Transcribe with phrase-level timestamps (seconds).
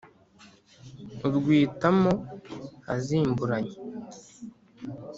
[1.27, 2.13] Urwita mwo
[2.93, 3.75] azimburanye,